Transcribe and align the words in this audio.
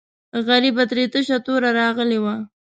غریبه 0.47 0.83
ترې 0.89 1.05
تشه 1.13 1.37
توره 1.45 1.69
راغلې 1.79 2.19
وه. 2.23 2.35